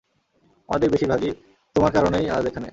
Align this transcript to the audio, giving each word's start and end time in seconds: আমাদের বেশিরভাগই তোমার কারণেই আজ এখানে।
আমাদের 0.69 0.89
বেশিরভাগই 0.89 1.31
তোমার 1.75 1.91
কারণেই 1.91 2.25
আজ 2.29 2.43
এখানে। 2.45 2.69